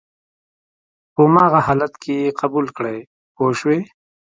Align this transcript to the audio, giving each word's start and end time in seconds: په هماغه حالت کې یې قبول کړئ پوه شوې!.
په 1.13 1.21
هماغه 1.27 1.59
حالت 1.67 1.93
کې 2.01 2.13
یې 2.21 2.35
قبول 2.41 2.65
کړئ 2.77 2.97
پوه 3.35 3.51
شوې!. 3.59 3.79